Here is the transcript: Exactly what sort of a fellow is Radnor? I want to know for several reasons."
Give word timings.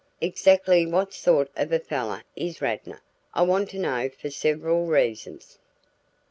Exactly 0.19 0.83
what 0.87 1.13
sort 1.13 1.51
of 1.55 1.71
a 1.71 1.77
fellow 1.77 2.21
is 2.35 2.59
Radnor? 2.59 3.03
I 3.35 3.43
want 3.43 3.69
to 3.69 3.77
know 3.77 4.09
for 4.09 4.31
several 4.31 4.87
reasons." 4.87 5.59